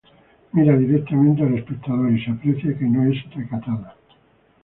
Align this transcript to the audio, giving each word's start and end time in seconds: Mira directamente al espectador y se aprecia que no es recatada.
Mira 0.53 0.75
directamente 0.75 1.43
al 1.43 1.59
espectador 1.59 2.11
y 2.11 2.25
se 2.25 2.31
aprecia 2.31 2.75
que 2.75 2.85
no 2.85 3.07
es 3.11 3.17
recatada. 3.35 3.95